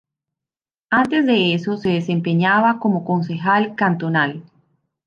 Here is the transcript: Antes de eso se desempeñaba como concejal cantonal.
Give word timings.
Antes 0.89 1.27
de 1.27 1.53
eso 1.53 1.77
se 1.77 1.89
desempeñaba 1.89 2.79
como 2.79 3.05
concejal 3.05 3.75
cantonal. 3.75 4.41